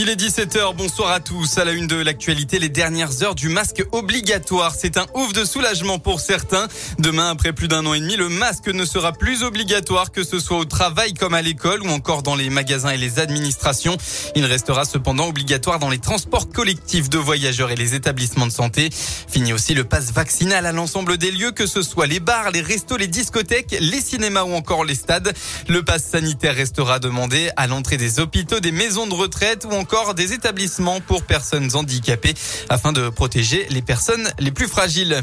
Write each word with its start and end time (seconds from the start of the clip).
Il 0.00 0.08
est 0.08 0.14
17h, 0.14 0.76
bonsoir 0.76 1.10
à 1.10 1.18
tous. 1.18 1.58
À 1.58 1.64
la 1.64 1.72
une 1.72 1.88
de 1.88 1.96
l'actualité, 1.96 2.60
les 2.60 2.68
dernières 2.68 3.24
heures 3.24 3.34
du 3.34 3.48
masque 3.48 3.84
obligatoire. 3.90 4.76
C'est 4.78 4.96
un 4.96 5.06
ouf 5.14 5.32
de 5.32 5.44
soulagement 5.44 5.98
pour 5.98 6.20
certains. 6.20 6.68
Demain, 7.00 7.30
après 7.30 7.52
plus 7.52 7.66
d'un 7.66 7.84
an 7.84 7.94
et 7.94 7.98
demi, 7.98 8.14
le 8.14 8.28
masque 8.28 8.68
ne 8.68 8.84
sera 8.84 9.12
plus 9.12 9.42
obligatoire, 9.42 10.12
que 10.12 10.22
ce 10.22 10.38
soit 10.38 10.58
au 10.58 10.64
travail 10.64 11.14
comme 11.14 11.34
à 11.34 11.42
l'école 11.42 11.82
ou 11.82 11.88
encore 11.88 12.22
dans 12.22 12.36
les 12.36 12.48
magasins 12.48 12.90
et 12.90 12.96
les 12.96 13.18
administrations. 13.18 13.96
Il 14.36 14.44
restera 14.44 14.84
cependant 14.84 15.26
obligatoire 15.26 15.80
dans 15.80 15.90
les 15.90 15.98
transports 15.98 16.48
collectifs 16.48 17.10
de 17.10 17.18
voyageurs 17.18 17.72
et 17.72 17.76
les 17.76 17.96
établissements 17.96 18.46
de 18.46 18.52
santé. 18.52 18.90
Fini 18.92 19.52
aussi 19.52 19.74
le 19.74 19.82
passe 19.82 20.12
vaccinal 20.12 20.64
à 20.64 20.70
l'ensemble 20.70 21.18
des 21.18 21.32
lieux, 21.32 21.50
que 21.50 21.66
ce 21.66 21.82
soit 21.82 22.06
les 22.06 22.20
bars, 22.20 22.52
les 22.52 22.62
restos, 22.62 22.98
les 22.98 23.08
discothèques, 23.08 23.76
les 23.80 24.00
cinémas 24.00 24.44
ou 24.44 24.54
encore 24.54 24.84
les 24.84 24.94
stades. 24.94 25.34
Le 25.66 25.82
passe 25.82 26.04
sanitaire 26.04 26.54
restera 26.54 27.00
demandé 27.00 27.50
à 27.56 27.66
l'entrée 27.66 27.96
des 27.96 28.20
hôpitaux, 28.20 28.60
des 28.60 28.70
maisons 28.70 29.08
de 29.08 29.14
retraite 29.14 29.66
ou 29.68 29.72
encore 29.72 29.87
encore 29.88 30.12
des 30.12 30.34
établissements 30.34 31.00
pour 31.00 31.22
personnes 31.22 31.70
handicapées 31.74 32.34
afin 32.68 32.92
de 32.92 33.08
protéger 33.08 33.66
les 33.70 33.80
personnes 33.80 34.28
les 34.38 34.50
plus 34.50 34.68
fragiles. 34.68 35.22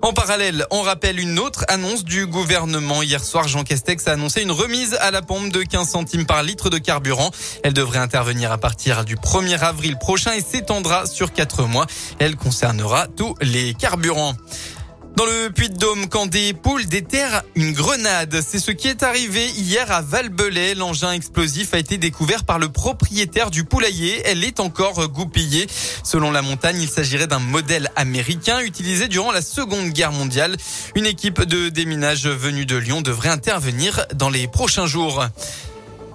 En 0.00 0.12
parallèle, 0.12 0.64
on 0.70 0.82
rappelle 0.82 1.18
une 1.18 1.40
autre 1.40 1.64
annonce 1.66 2.04
du 2.04 2.24
gouvernement. 2.24 3.02
Hier 3.02 3.24
soir, 3.24 3.48
Jean 3.48 3.64
Castex 3.64 4.06
a 4.06 4.12
annoncé 4.12 4.42
une 4.42 4.52
remise 4.52 4.94
à 5.00 5.10
la 5.10 5.22
pompe 5.22 5.50
de 5.50 5.64
15 5.64 5.88
centimes 5.88 6.24
par 6.24 6.44
litre 6.44 6.70
de 6.70 6.78
carburant. 6.78 7.32
Elle 7.64 7.72
devrait 7.72 7.98
intervenir 7.98 8.52
à 8.52 8.58
partir 8.58 9.04
du 9.04 9.16
1er 9.16 9.58
avril 9.58 9.98
prochain 9.98 10.34
et 10.34 10.40
s'étendra 10.40 11.06
sur 11.06 11.32
4 11.32 11.64
mois. 11.64 11.86
Elle 12.20 12.36
concernera 12.36 13.08
tous 13.08 13.34
les 13.40 13.74
carburants. 13.74 14.36
Dans 15.16 15.24
le 15.24 15.48
Puy-de-Dôme, 15.48 16.08
quand 16.08 16.26
des 16.26 16.52
poules 16.52 16.84
déterrent 16.84 17.42
une 17.54 17.72
grenade, 17.72 18.38
c'est 18.46 18.58
ce 18.58 18.70
qui 18.70 18.88
est 18.88 19.02
arrivé 19.02 19.48
hier 19.48 19.90
à 19.90 20.02
Valbelay. 20.02 20.74
L'engin 20.74 21.12
explosif 21.12 21.72
a 21.72 21.78
été 21.78 21.96
découvert 21.96 22.44
par 22.44 22.58
le 22.58 22.68
propriétaire 22.68 23.50
du 23.50 23.64
poulailler. 23.64 24.20
Elle 24.26 24.44
est 24.44 24.60
encore 24.60 25.08
goupillée. 25.08 25.68
Selon 26.04 26.30
la 26.30 26.42
montagne, 26.42 26.78
il 26.82 26.88
s'agirait 26.90 27.28
d'un 27.28 27.38
modèle 27.38 27.90
américain 27.96 28.60
utilisé 28.60 29.08
durant 29.08 29.32
la 29.32 29.40
Seconde 29.40 29.88
Guerre 29.88 30.12
mondiale. 30.12 30.58
Une 30.96 31.06
équipe 31.06 31.42
de 31.44 31.70
déminage 31.70 32.26
venue 32.26 32.66
de 32.66 32.76
Lyon 32.76 33.00
devrait 33.00 33.30
intervenir 33.30 34.04
dans 34.14 34.28
les 34.28 34.46
prochains 34.48 34.86
jours. 34.86 35.24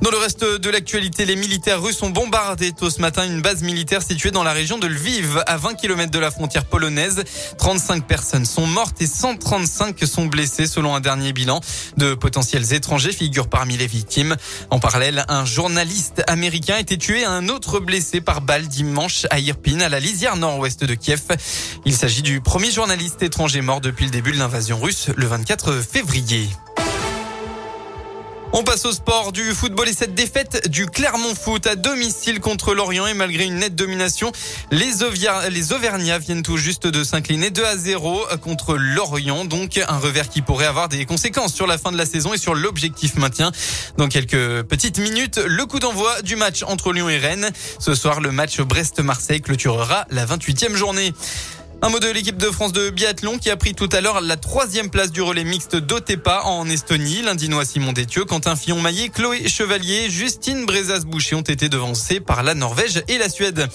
Dans 0.02 0.10
le 0.10 0.18
reste 0.18 0.44
de 0.44 0.70
l'actualité, 0.72 1.26
les 1.26 1.36
militaires 1.36 1.80
russes 1.80 2.02
ont 2.02 2.10
bombardé 2.10 2.72
tôt 2.72 2.90
ce 2.90 3.00
matin 3.02 3.24
une 3.24 3.44
base 3.44 3.62
militaire 3.62 4.02
située 4.02 4.32
dans 4.32 4.44
la 4.44 4.52
région 4.52 4.80
de 4.80 4.88
Lviv, 4.88 5.44
à 5.46 5.58
20 5.58 5.76
km 5.76 6.10
de 6.10 6.18
la 6.18 6.32
frontière 6.32 6.66
polonaise. 6.66 7.24
35 7.60 8.08
personnes 8.08 8.46
sont 8.46 8.66
mortes 8.66 9.00
et 9.00 9.06
135 9.06 10.04
sont 10.08 10.26
blessées 10.26 10.66
selon 10.66 10.96
un 10.96 11.02
dernier 11.02 11.34
bilan. 11.34 11.62
De 11.98 12.16
potentiels 12.16 12.74
étrangers 12.74 13.12
figurent 13.12 13.48
parmi 13.48 13.78
les 13.78 13.86
victimes. 13.86 14.38
En 14.72 14.80
parallèle, 14.80 15.24
un 15.28 15.46
journaliste 15.46 16.24
américain 16.26 16.76
a 16.76 16.80
été 16.80 16.98
tué 16.98 17.22
et 17.22 17.26
un 17.26 17.48
autre 17.48 17.80
blessé 17.80 18.22
par 18.22 18.42
balle 18.42 18.68
dimanche 18.68 19.28
à 19.30 19.38
Irpin, 19.38 19.82
à 19.82 19.90
la 19.90 20.00
lisière 20.00 20.36
nord-ouest 20.36 20.84
de 20.84 20.96
Kiev. 20.96 21.22
Il 21.86 21.96
s'agit 21.96 22.24
du 22.24 22.42
premier 22.42 22.72
journaliste 22.72 23.22
étranger 23.22 23.62
mort 23.62 23.82
depuis 23.82 24.06
le 24.06 24.12
début 24.12 24.32
de 24.32 24.40
l'invasion 24.40 24.80
russe 24.80 25.10
le 25.16 25.28
24 25.28 25.74
février. 25.74 26.50
On 28.54 28.64
passe 28.64 28.84
au 28.84 28.92
sport 28.92 29.32
du 29.32 29.54
football 29.54 29.88
et 29.88 29.94
cette 29.94 30.14
défaite 30.14 30.68
du 30.70 30.86
Clermont 30.86 31.36
Foot 31.36 31.68
à 31.68 31.76
domicile 31.76 32.42
contre 32.42 32.74
Lorient 32.74 33.08
et 33.08 33.14
malgré 33.14 33.46
une 33.46 33.56
nette 33.56 33.76
domination, 33.76 34.34
les, 34.72 35.04
Auvergnats 35.72 36.20
viennent 36.20 36.44
tout 36.44 36.58
juste 36.58 36.86
de 36.86 37.04
s'incliner 37.06 37.50
2 37.50 37.64
à 37.64 37.78
0 37.78 38.26
contre 38.42 38.76
Lorient. 38.76 39.46
Donc 39.46 39.78
un 39.78 39.98
revers 39.98 40.28
qui 40.28 40.42
pourrait 40.42 40.66
avoir 40.66 40.90
des 40.90 41.06
conséquences 41.06 41.54
sur 41.54 41.66
la 41.66 41.78
fin 41.78 41.94
de 41.94 41.98
la 41.98 42.06
saison 42.06 42.34
et 42.34 42.38
sur 42.38 42.54
l'objectif 42.54 43.16
maintien. 43.16 43.54
Dans 43.98 44.10
quelques 44.10 44.64
petites 44.64 45.00
minutes, 45.00 45.40
le 45.46 45.66
coup 45.66 45.80
d'envoi 45.80 46.22
du 46.22 46.36
match 46.36 46.64
entre 46.64 46.92
Lyon 46.92 47.08
et 47.08 47.18
Rennes. 47.18 47.52
Ce 47.80 47.96
soir, 47.96 48.20
le 48.20 48.32
match 48.32 48.60
Brest-Marseille 48.60 49.42
clôturera 49.42 50.06
la 50.10 50.26
28e 50.26 50.76
journée. 50.76 51.14
Un 51.84 51.90
mot 51.90 51.98
de 51.98 52.12
l'équipe 52.12 52.38
de 52.38 52.52
France 52.52 52.74
de 52.74 52.92
biathlon 52.92 53.40
qui 53.40 53.50
a 53.50 53.58
pris 53.58 53.74
tout 53.74 53.90
à 53.92 54.02
l'heure 54.02 54.22
la 54.22 54.38
troisième 54.38 54.92
place 54.92 55.12
du 55.12 55.24
relais 55.24 55.44
mixte 55.44 55.76
d'Otepa 55.76 56.44
en 56.44 56.70
Estonie. 56.70 57.24
L'Indinois 57.24 57.66
Simon 57.66 57.92
Détieux, 57.92 58.24
Quentin 58.24 58.56
Fillon-Maillet, 58.56 59.10
Chloé 59.10 59.48
Chevalier, 59.48 60.08
Justine 60.12 60.68
Brezas-Boucher 60.68 61.36
ont 61.36 61.42
été 61.42 61.70
devancés 61.70 62.20
par 62.20 62.44
la 62.44 62.54
Norvège 62.54 63.02
et 63.08 63.18
la 63.18 63.30
Suède. 63.30 63.68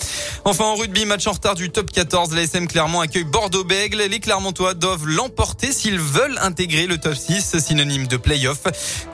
Enfin, 0.45 0.67
en 0.67 0.77
rugby, 0.77 1.05
match 1.05 1.27
en 1.27 1.33
retard 1.33 1.57
du 1.57 1.71
top 1.71 1.91
14. 1.91 2.33
L'ASM 2.33 2.69
Clermont 2.69 3.01
accueille 3.01 3.25
Bordeaux-Bègle. 3.25 4.03
Les 4.09 4.21
Clermontois 4.21 4.75
doivent 4.75 5.09
l'emporter 5.09 5.73
s'ils 5.73 5.99
veulent 5.99 6.39
intégrer 6.41 6.87
le 6.87 6.99
top 6.99 7.17
6, 7.17 7.59
synonyme 7.59 8.07
de 8.07 8.17
play-off. 8.17 8.63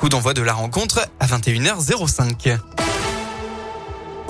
Coup 0.01 0.11
d'envoi 0.11 0.35
de 0.35 0.43
la 0.43 0.53
rencontre 0.53 1.09
à 1.19 1.27
21h05. 1.27 2.59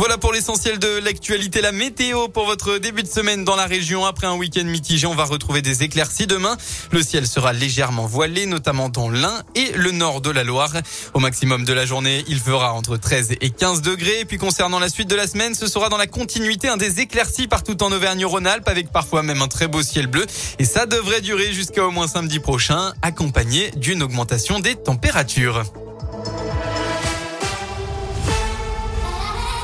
Voilà 0.03 0.19
pour 0.19 0.33
l'essentiel 0.33 0.81
de 0.81 0.99
l'actualité. 0.99 1.61
La 1.61 1.71
météo 1.71 2.27
pour 2.27 2.45
votre 2.45 2.79
début 2.79 3.05
de 3.05 3.09
semaine 3.09 3.45
dans 3.45 3.55
la 3.55 3.67
région. 3.67 4.05
Après 4.05 4.27
un 4.27 4.35
week-end 4.35 4.65
mitigé, 4.65 5.07
on 5.07 5.15
va 5.15 5.23
retrouver 5.23 5.63
des 5.63 5.85
éclaircies 5.85 6.27
demain. 6.27 6.57
Le 6.91 7.05
ciel 7.05 7.25
sera 7.25 7.53
légèrement 7.53 8.05
voilé, 8.05 8.47
notamment 8.47 8.89
dans 8.89 9.09
l'Ain 9.09 9.45
et 9.55 9.71
le 9.77 9.93
nord 9.93 10.21
de 10.21 10.31
la 10.31 10.43
Loire. 10.43 10.73
Au 11.15 11.21
maximum 11.21 11.65
de 11.65 11.73
la 11.73 11.87
journée, 11.87 12.25
il 12.27 12.41
fera 12.41 12.73
entre 12.73 12.97
13 12.97 13.37
et 13.41 13.51
15 13.51 13.81
degrés. 13.83 14.19
Et 14.19 14.25
puis 14.25 14.39
concernant 14.39 14.81
la 14.81 14.89
suite 14.89 15.09
de 15.09 15.15
la 15.15 15.29
semaine, 15.29 15.55
ce 15.55 15.69
sera 15.69 15.89
dans 15.89 15.99
la 15.99 16.09
continuité 16.09 16.67
un 16.67 16.77
des 16.77 16.99
éclaircies 16.99 17.47
partout 17.47 17.81
en 17.81 17.93
Auvergne-Rhône-Alpes 17.93 18.67
avec 18.67 18.91
parfois 18.91 19.23
même 19.23 19.41
un 19.41 19.47
très 19.47 19.69
beau 19.69 19.85
ciel 19.85 20.09
bleu. 20.09 20.27
Et 20.59 20.65
ça 20.65 20.87
devrait 20.87 21.21
durer 21.21 21.53
jusqu'à 21.53 21.87
au 21.87 21.93
moins 21.93 22.09
samedi 22.09 22.41
prochain, 22.41 22.93
accompagné 23.03 23.71
d'une 23.77 24.03
augmentation 24.03 24.59
des 24.59 24.75
températures. 24.75 25.63